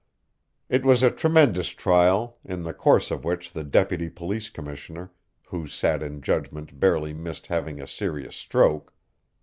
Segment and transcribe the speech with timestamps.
[0.67, 5.11] It was a tremendous trial, in the course of which the Deputy Police Commissioner
[5.49, 8.95] who sat in judgment barely missed having a serious stroke.